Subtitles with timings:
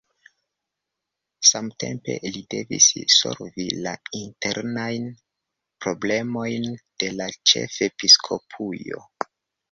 [1.47, 5.05] Samtempe li devis solvi la internajn
[5.87, 6.65] problemojn
[7.05, 9.03] de la ĉefepiskopujo.